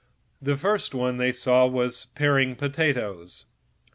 [0.41, 3.45] The first soldier they saw was peeling potatoes.